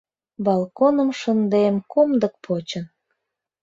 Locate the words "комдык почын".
1.91-2.85